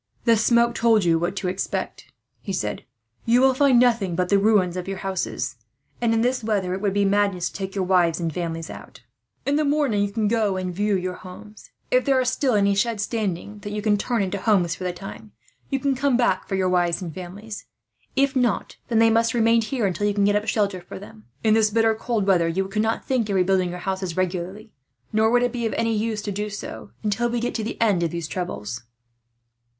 "The 0.25 0.35
smoke 0.35 0.73
told 0.73 1.03
you 1.03 1.19
what 1.19 1.35
to 1.35 1.47
expect," 1.47 2.11
he 2.41 2.51
said. 2.53 2.85
"You 3.27 3.39
will 3.39 3.53
find 3.53 3.79
nothing 3.79 4.15
but 4.15 4.29
the 4.29 4.39
ruins 4.39 4.75
of 4.75 4.87
your 4.87 4.97
houses 4.97 5.57
and, 6.01 6.11
in 6.11 6.21
this 6.21 6.43
weather, 6.43 6.73
it 6.73 6.81
would 6.81 6.95
be 6.95 7.05
madness 7.05 7.49
to 7.49 7.53
take 7.53 7.75
your 7.75 7.83
wives 7.83 8.19
and 8.19 8.33
families 8.33 8.71
out. 8.71 9.03
In 9.45 9.57
the 9.57 9.63
morning 9.63 10.03
you 10.03 10.11
can 10.11 10.27
go 10.27 10.57
and 10.57 10.73
view 10.73 10.95
your 10.95 11.13
homes. 11.13 11.69
If 11.91 12.03
there 12.03 12.19
are 12.19 12.25
still 12.25 12.55
any 12.55 12.73
sheds 12.73 13.03
standing, 13.03 13.59
that 13.59 13.73
you 13.73 13.83
can 13.83 13.95
turn 13.95 14.23
into 14.23 14.39
houses 14.39 14.73
for 14.73 14.85
the 14.85 14.91
time, 14.91 15.33
you 15.69 15.77
can 15.79 15.93
come 15.93 16.17
back 16.17 16.47
for 16.47 16.55
your 16.55 16.67
wives 16.69 16.99
and 17.03 17.13
families. 17.13 17.67
If 18.15 18.35
not, 18.35 18.77
they 18.87 19.11
must 19.11 19.35
remain 19.35 19.61
here 19.61 19.93
till 19.93 20.07
you 20.07 20.15
can 20.15 20.25
get 20.25 20.35
up 20.35 20.47
shelter 20.47 20.81
for 20.81 20.97
them. 20.97 21.25
In 21.43 21.53
this 21.53 21.69
bitter 21.69 21.93
cold 21.93 22.25
weather, 22.25 22.47
you 22.47 22.67
could 22.67 22.81
not 22.81 23.05
think 23.05 23.29
of 23.29 23.35
rebuilding 23.35 23.69
your 23.69 23.77
houses 23.77 24.17
regularly; 24.17 24.71
nor 25.13 25.29
would 25.29 25.43
it 25.43 25.51
be 25.51 25.71
any 25.77 25.93
use 25.95 26.23
to 26.23 26.31
do 26.31 26.49
so, 26.49 26.89
until 27.03 27.29
we 27.29 27.39
get 27.39 27.53
to 27.53 27.63
the 27.63 27.79
end 27.79 28.01
of 28.01 28.09
these 28.09 28.27
troubles. 28.27 28.81